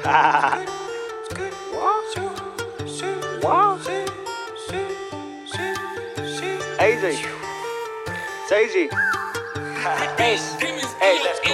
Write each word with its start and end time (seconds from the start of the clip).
AJ, 6.80 7.20
Say 8.48 8.88
Hey, 11.00 11.18
let's 11.22 11.40
go. 11.40 11.52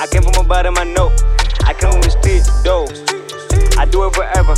I 0.00 0.06
came 0.10 0.22
from 0.22 0.44
a 0.44 0.48
bottom, 0.48 0.76
I 0.78 0.84
know. 0.84 1.14
I 1.64 1.74
from 1.74 2.00
the 2.00 2.10
street, 2.10 2.42
though. 2.64 2.86
I 3.80 3.84
do 3.84 4.06
it 4.06 4.14
forever. 4.14 4.54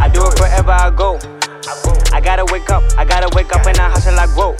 I 0.00 0.08
do 0.08 0.26
it 0.26 0.36
forever, 0.36 0.72
I 0.72 0.90
go. 0.90 1.18
I 2.12 2.20
gotta 2.20 2.44
wake 2.52 2.68
up, 2.70 2.82
I 2.98 3.04
gotta 3.04 3.28
wake 3.36 3.54
up 3.54 3.64
and 3.66 3.78
I 3.78 3.90
hustle, 3.90 4.18
I 4.18 4.26
grow. 4.34 4.56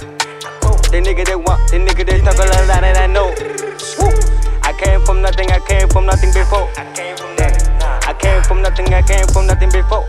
The 0.93 1.01
nigga 1.01 1.27
they 1.27 1.35
want, 1.35 1.69
the 1.71 1.79
nigga 1.79 2.07
they 2.07 2.21
talk 2.21 2.37
a 2.37 2.47
lot 2.47 2.67
that 2.69 2.97
I 2.97 3.07
know. 3.09 3.35
I 3.35 4.44
came 4.79 5.01
from 5.05 5.23
nothing, 5.23 5.51
I 5.51 5.61
came 5.61 5.89
from 5.89 6.07
nothing 6.07 6.33
before. 6.33 6.69
I 6.77 8.15
came 8.19 8.43
from 8.43 8.63
nothing, 8.63 8.93
I 8.93 9.03
came 9.03 9.27
from 9.29 9.47
nothing 9.47 9.71
before. 9.71 10.05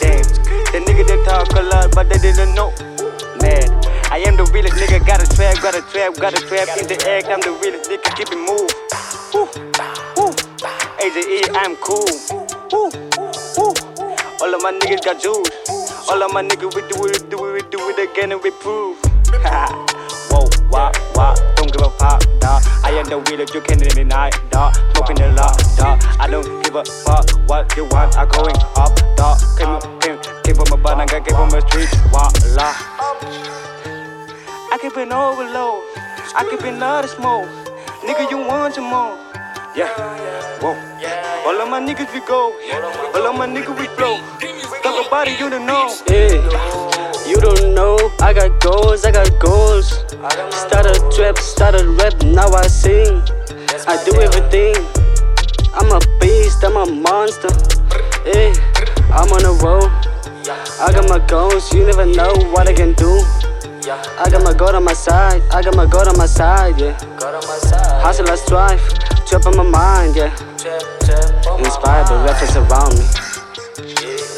Damn, 0.00 0.24
the 0.72 0.80
nigga 0.84 1.06
they 1.06 1.22
talk 1.24 1.52
a 1.54 1.62
lot, 1.62 1.94
but 1.94 2.08
they 2.08 2.18
didn't 2.18 2.54
know. 2.54 2.72
Man, 3.40 3.68
I 4.10 4.22
am 4.26 4.36
the 4.36 4.48
realest 4.52 4.76
nigga, 4.76 5.04
got 5.06 5.22
a 5.22 5.26
trap, 5.36 5.60
got 5.62 5.74
a 5.74 5.82
trap, 5.92 6.14
got 6.16 6.34
a 6.34 6.42
trap 6.46 6.76
in 6.78 6.86
the 6.86 6.98
egg. 7.08 7.26
I'm 7.26 7.40
the 7.40 7.52
realest 7.62 7.90
nigga, 7.90 8.10
keep 8.16 8.28
it 8.30 8.40
move. 8.40 8.70
Woo, 9.32 9.46
woo. 10.16 10.32
AJE, 11.00 11.50
I'm 11.54 11.76
cool. 11.76 12.06
Woo, 12.72 12.90
woo. 13.56 13.74
All 14.42 14.54
of 14.54 14.62
my 14.62 14.72
niggas 14.72 15.04
got 15.04 15.20
juice. 15.20 15.50
All 16.08 16.22
of 16.22 16.32
my 16.32 16.42
niggas, 16.42 16.74
we 16.74 16.82
do 16.88 17.06
it, 17.06 17.30
do 17.30 17.46
it, 17.46 17.52
we 17.52 17.70
do 17.70 17.88
it 17.90 18.10
again 18.10 18.32
and 18.32 18.42
we 18.42 18.50
prove. 18.50 18.98
Whoa, 20.30 20.48
wah, 20.70 20.92
wah, 21.14 21.34
don't 21.56 21.72
give 21.72 21.82
a 21.82 21.90
fuck, 21.90 22.22
dawg. 22.40 22.62
I 22.84 22.90
am 22.94 23.06
the 23.06 23.18
realest, 23.28 23.54
you 23.54 23.60
can't 23.60 23.80
deny, 23.80 24.30
dawg. 24.50 24.74
Smoking 24.94 25.20
a 25.20 25.32
lot, 25.34 25.58
dawg. 25.76 26.02
I 26.18 26.28
don't 26.30 26.62
give 26.64 26.74
a 26.74 26.84
fuck 26.84 27.30
what 27.48 27.76
you 27.76 27.84
want. 27.86 28.16
I'm 28.16 28.28
going 28.28 28.56
up, 28.76 28.94
dawg. 29.16 29.38
Came, 29.58 29.98
came, 30.00 30.18
came 30.44 30.54
from 30.54 30.72
a 30.72 30.88
I 30.88 31.06
came 31.06 31.24
from 31.24 31.54
a 31.54 31.60
street, 31.68 31.90
voila. 32.10 32.74
I 34.72 34.78
keep 34.80 34.96
it 34.96 35.10
overload. 35.10 35.82
I 36.36 36.46
keep 36.48 36.62
it 36.62 36.78
not 36.78 37.08
smoke. 37.08 37.48
Nigga, 38.06 38.30
you 38.30 38.38
want 38.38 38.74
some 38.74 38.84
more. 38.84 39.18
Yeah. 39.74 39.90
Whoa. 40.60 40.76
All 41.46 41.60
of 41.60 41.68
my 41.68 41.80
niggas 41.80 42.12
we 42.14 42.20
go. 42.26 42.54
All 43.14 43.26
of 43.26 43.34
my 43.36 43.46
niggas 43.48 43.78
we 43.78 43.86
flow. 43.96 44.18
Talk 44.82 45.06
about 45.06 45.26
it, 45.26 45.40
you 45.40 45.50
don't 45.50 45.66
know. 45.66 45.94
Yeah, 46.08 46.89
you 47.30 47.40
don't 47.40 47.74
know. 47.74 47.96
I 48.20 48.32
got 48.32 48.60
goals, 48.60 49.04
I 49.04 49.12
got 49.12 49.30
goals. 49.38 49.88
Started 50.50 50.98
trap, 51.14 51.38
started 51.38 51.86
rap, 51.98 52.20
now 52.24 52.50
I 52.50 52.66
sing. 52.66 53.22
I 53.86 53.94
do 54.04 54.20
everything. 54.20 54.74
I'm 55.72 55.92
a 55.92 56.00
beast, 56.20 56.64
I'm 56.64 56.76
a 56.76 56.86
monster. 56.90 57.54
Yeah, 58.26 58.52
I'm 59.14 59.30
on 59.30 59.44
a 59.46 59.54
roll. 59.62 59.86
I 60.82 60.90
got 60.92 61.08
my 61.08 61.24
goals, 61.28 61.72
you 61.72 61.86
never 61.86 62.04
know 62.04 62.34
what 62.50 62.66
I 62.66 62.74
can 62.74 62.94
do. 62.94 63.22
I 64.18 64.28
got 64.30 64.42
my 64.42 64.52
God 64.52 64.74
on 64.74 64.84
my 64.84 64.92
side, 64.92 65.42
I 65.52 65.62
got 65.62 65.76
my 65.76 65.86
God 65.86 66.08
on 66.08 66.18
my 66.18 66.26
side, 66.26 66.80
yeah. 66.80 66.98
Hustle, 68.02 68.28
I 68.28 68.34
strive, 68.34 68.82
trap 69.26 69.46
on 69.46 69.56
my 69.56 69.62
mind, 69.62 70.16
yeah. 70.16 70.34
Inspired 71.58 72.08
by 72.08 72.24
rappers 72.24 72.56
around 72.56 72.98
me. 72.98 73.06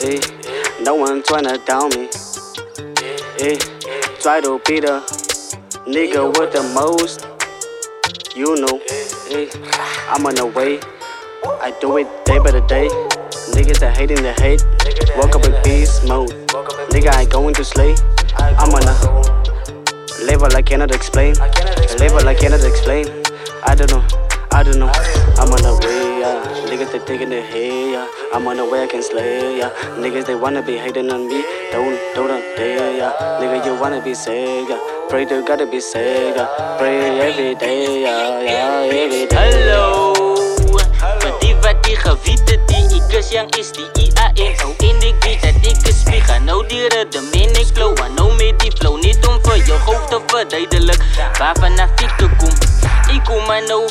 Eh, 0.04 0.82
no 0.82 0.94
one 0.96 1.22
tryna 1.22 1.64
down 1.64 1.88
me. 1.90 2.31
Eh, 3.42 3.58
try 4.20 4.40
to 4.40 4.60
be 4.66 4.78
the 4.78 5.02
nigga 5.84 6.30
with 6.38 6.52
the 6.52 6.62
most. 6.78 7.26
You 8.36 8.54
know, 8.54 8.78
eh, 9.34 9.50
I'm 10.08 10.24
on 10.26 10.36
the 10.36 10.46
way. 10.46 10.78
I 11.60 11.74
do 11.80 11.96
it 11.96 12.06
day 12.24 12.38
by 12.38 12.52
the 12.52 12.60
day. 12.68 12.86
Niggas 13.50 13.80
that 13.80 13.96
hating 13.96 14.22
the 14.22 14.32
hate. 14.34 14.62
Woke 15.16 15.34
up 15.34 15.44
in 15.44 15.60
beast 15.64 16.06
mode. 16.06 16.30
Nigga, 16.94 17.12
I 17.14 17.24
going 17.24 17.54
to 17.54 17.64
slay. 17.64 17.96
I'm 18.38 18.70
on 18.70 18.86
a 18.86 18.94
level 20.22 20.54
I 20.54 20.62
cannot 20.62 20.94
explain. 20.94 21.34
Level 21.98 22.28
I 22.28 22.36
cannot 22.38 22.62
explain. 22.62 23.06
I 23.66 23.74
don't 23.74 23.90
know, 23.90 24.06
I 24.52 24.62
don't 24.62 24.78
know. 24.78 24.92
I'm 25.42 25.50
on 25.50 25.62
the 25.66 25.74
way, 25.82 26.01
they 26.92 26.98
digging 27.06 27.30
their 27.30 27.42
hair, 27.42 27.90
yeah. 27.90 28.08
I'm 28.34 28.46
on 28.46 28.58
the 28.58 28.66
wagon 28.66 29.02
slay, 29.02 29.56
yeah. 29.56 29.70
Niggas, 29.96 30.26
they 30.26 30.34
wanna 30.34 30.60
be 30.60 30.76
hating 30.76 31.10
on 31.10 31.26
me, 31.26 31.42
don't, 31.72 31.98
don't, 32.14 32.28
don't 32.28 32.56
dare, 32.56 32.94
yeah. 32.94 33.12
Nigga, 33.40 33.64
you 33.64 33.80
wanna 33.80 34.02
be 34.02 34.10
Sega. 34.10 34.78
Pray 35.08 35.24
to 35.24 35.42
gotta 35.42 35.64
be 35.64 35.78
Sega. 35.78 36.78
Pray 36.78 37.18
every 37.20 37.54
day, 37.54 38.02
yeah, 38.02 38.40
yeah, 38.42 38.92
every 38.92 39.26
day. 39.26 39.36
Hallo, 39.36 40.12
Madiva 41.24 41.72
die 41.82 41.96
gewieten, 41.96 42.60
die 42.66 42.96
ikers, 42.96 43.30
yang 43.32 43.48
is 43.56 43.72
die 43.72 43.88
IAN. 43.96 44.54
Oh, 44.64 44.74
in 44.78 45.00
ik 45.00 45.18
beat, 45.20 45.42
dat 45.42 45.54
ik 45.62 45.86
een 45.86 45.94
spie 45.94 46.20
ga, 46.20 46.38
nou 46.38 46.66
die 46.66 46.88
rhythm 46.88 47.24
in 47.32 47.50
ik 47.50 47.66
flow, 47.74 47.98
I 47.98 48.14
know 48.14 48.36
me 48.36 48.54
die 48.56 48.72
flow. 48.72 49.02
Niet 49.02 49.26
om 49.26 49.38
voor 49.42 49.56
je 49.56 49.78
hoofd 49.84 50.08
te 50.08 50.20
verdedelijk, 50.26 51.02
waar 51.38 51.56
vanaf 51.60 51.90
ik 51.90 52.12
te 52.18 52.28
kom, 52.38 52.52
ik 53.14 53.24
kom 53.24 53.46
maar 53.46 53.62
nou. 53.62 53.88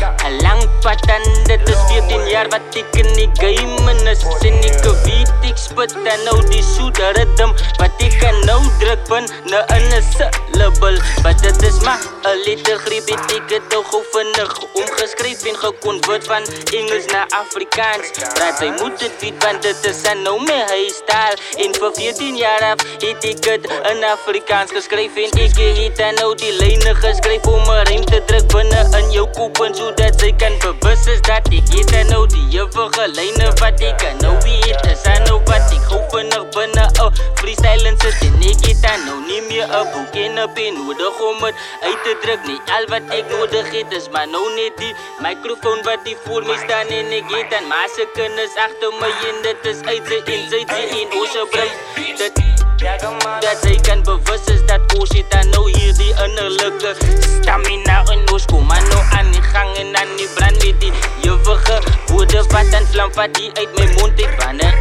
Een 0.00 0.40
lang 0.40 0.68
pad 0.80 1.06
en 1.06 1.22
dit 1.44 1.68
is 1.68 1.76
14 1.88 2.28
jaar 2.28 2.48
wat 2.48 2.76
ek 2.78 2.96
in 3.02 3.08
die 3.16 3.30
game 3.34 3.94
is 4.10 4.22
En 4.46 4.54
ek 4.62 4.84
weet 5.04 5.37
spit 5.64 5.92
en 5.92 6.22
nou 6.24 6.48
die 6.48 6.62
shooter 6.62 7.12
rhythm. 7.12 7.50
Wat 7.76 7.90
ik 7.96 8.18
kan 8.20 8.44
nou 8.44 8.62
druk 8.78 9.08
ben, 9.08 9.24
na 9.44 9.64
een 9.70 10.02
syllable 10.16 11.00
Want 11.22 11.40
het 11.40 11.62
is 11.62 11.80
maar 11.80 12.00
een 12.22 12.40
liter 12.44 12.78
griep, 12.78 13.06
ik 13.08 13.42
het 13.46 13.76
ooghoofenig 13.76 14.66
Omgeschreven, 14.72 15.56
geconvert 15.56 16.26
van 16.26 16.42
Engels 16.72 17.04
naar 17.06 17.26
Afrikaans. 17.28 18.10
Praat, 18.34 18.58
wij 18.58 18.72
moeten 18.80 19.10
fiet, 19.18 19.44
want 19.44 19.64
het 19.64 19.84
is 19.84 20.04
aan 20.04 20.22
nou 20.22 20.44
meer 20.44 20.66
huistaal 20.68 21.34
In 21.56 21.74
voor 21.74 21.92
14 21.94 22.36
jaar 22.36 22.62
af, 22.62 22.82
ik 22.98 23.44
het 23.44 23.70
een 23.82 24.04
Afrikaans 24.04 24.70
geschreven. 24.70 25.22
Ik 25.22 25.56
het 25.56 25.98
en 25.98 26.14
nou 26.14 26.34
die 26.34 26.52
lijnen 26.52 26.96
geschreven 26.96 27.52
om 27.52 27.68
een 27.68 27.82
rijm 27.82 28.04
te 28.04 28.22
druk 28.24 28.46
binnen 28.46 28.92
in 28.92 29.10
jouw 29.10 29.26
koepen 29.26 29.74
Zodat 29.74 30.20
zij 30.20 30.34
kan 30.36 30.58
bewust 30.58 31.24
dat 31.24 31.40
ik 31.50 31.62
het 31.68 31.92
en 31.92 32.06
nou 32.06 32.26
die 32.28 32.58
eeuwige 32.58 33.08
lijnen 33.14 33.58
wat 33.58 33.80
ik 33.80 33.96
kan 33.96 34.16
nou 34.20 34.36
wie 34.42 34.58
is 34.58 35.02
nou 35.26 35.40
wat 35.48 35.72
ik 35.72 35.84
hoop 35.88 36.22
nog 36.22 36.48
binnen. 36.48 36.90
Oh, 37.00 37.12
freestylen 37.34 37.94
zit 37.98 38.20
in 38.20 38.42
ik 38.42 38.64
het 38.66 38.90
aan, 38.90 39.04
nou 39.04 39.26
niet 39.26 39.48
meer 39.48 39.64
op. 39.80 39.92
Hoe 39.92 40.08
kennen 40.10 40.50
ben 40.54 40.74
nodig 40.74 41.20
om 41.20 41.42
het 41.42 41.54
uit 41.80 42.02
te 42.04 42.16
drukken? 42.20 42.50
Niet 42.50 42.60
al 42.76 42.84
wat 42.86 43.14
ik 43.18 43.28
nodig 43.30 43.70
heb, 43.70 43.92
is 43.92 44.08
maar 44.12 44.28
nou 44.28 44.54
niet 44.54 44.72
die 44.76 44.94
microfoon 45.18 45.82
wat 45.82 46.00
die 46.04 46.16
voor 46.24 46.42
mij 46.42 46.56
staan 46.56 46.86
en 46.86 47.12
ik 47.12 47.24
het 47.28 47.54
aan. 47.54 47.66
Maar 47.68 47.88
ze 47.96 48.08
kunnen 48.12 48.48
achter 48.66 48.92
mij 49.00 49.14
in, 49.28 49.36
dit 49.42 49.60
is 49.62 49.80
uit 49.92 50.06
ze 50.06 50.22
in, 50.24 50.48
zit 50.48 50.70
ze 50.70 50.82
in, 51.00 51.08
oh 51.12 51.50
brengt 51.50 52.18
dat. 52.18 52.48
Dat 52.78 53.58
zij 53.62 53.78
kan 53.82 54.02
bewust 54.02 54.48
is 54.48 54.66
dat 54.66 54.80
oh 54.96 55.04
zit 55.06 55.30
dan 55.30 55.48
nou 55.48 55.70
hier 55.78 55.94
die 55.96 56.14
innerlijke 56.24 56.94
stamina 57.40 58.04
in 58.10 58.32
ons 58.32 58.44
kom 58.44 58.66
maar 58.66 58.82
nou 58.88 59.02
aan 59.10 59.30
die 59.30 59.42
gang 59.42 59.76
en 59.76 59.96
aan 59.96 60.16
die 60.16 60.28
brand 60.34 60.64
met 60.64 60.80
die 60.80 60.92
eeuwige 61.22 61.82
woorden 62.06 62.48
wat 62.48 62.72
en 62.72 62.86
vlam 62.86 63.12
wat 63.14 63.34
die 63.34 63.50
uit 63.54 63.76
mijn 63.76 63.94
mond 63.94 64.12
heeft 64.20 64.44
wanneer 64.44 64.77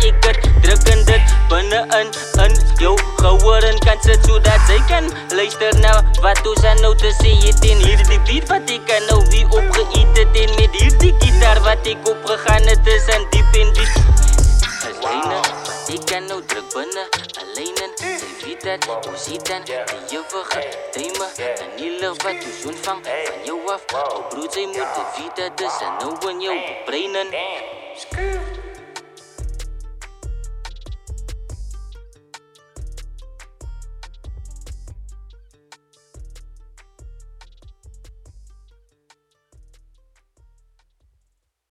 en 1.98 2.10
een 2.32 2.56
yo 2.76 2.96
geworden 3.16 3.80
kan 3.80 3.98
nou, 4.02 4.02
ze 4.02 4.18
zodat 4.22 4.60
zij 4.68 4.82
kan 4.88 5.12
Luister 5.36 5.80
naar 5.80 6.04
wat 6.22 6.48
ons 6.48 6.60
zijn 6.60 6.82
nou 6.82 6.96
te 6.96 7.16
zien 7.20 7.72
in 7.72 7.78
hierdie 7.78 8.20
beat 8.20 8.48
Wat 8.48 8.70
ik 8.70 8.82
kan 8.86 9.06
nou 9.06 9.28
wie 9.30 9.46
opgeëten 9.46 10.34
in. 10.34 10.50
Met 10.56 10.70
hierdie 10.72 11.16
gitaar 11.20 11.62
Wat 11.62 11.86
ik 11.86 11.98
opgegaan 12.08 12.62
het 12.62 12.88
is 12.88 13.06
en 13.06 13.28
diep 13.30 13.56
in 13.56 13.74
diep 13.74 13.90
Alleen 14.86 15.42
ik 15.88 16.06
kan 16.06 16.26
nou 16.26 16.46
druk 16.46 16.74
binnen. 16.74 17.08
Alleen 17.42 17.76
en 17.76 17.92
zij 17.96 18.20
weet 18.44 18.64
dat, 18.64 19.06
hoe 19.06 19.18
ziet 19.18 19.46
dan 19.48 19.62
De 19.66 19.84
juffige 20.10 20.68
duimen 20.92 21.60
en 21.60 21.70
hele 21.78 22.08
wat 22.08 22.46
ons 22.46 22.66
ontvang 22.66 23.00
Van 23.04 23.46
jou 23.46 23.72
af, 23.72 23.84
oh 23.94 24.28
broed 24.30 24.54
zij 24.54 24.66
moet 24.66 24.76
het 24.76 25.18
weten 25.18 25.56
Dus 25.56 25.80
en 25.80 25.94
nou 26.00 26.30
in 26.32 26.42
jou 26.42 26.60
breinen 26.86 27.28